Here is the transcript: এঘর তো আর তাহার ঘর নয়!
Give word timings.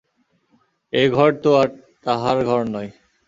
এঘর 0.93 1.31
তো 1.43 1.49
আর 1.61 1.67
তাহার 2.05 2.37
ঘর 2.45 2.61
নয়! 2.73 2.89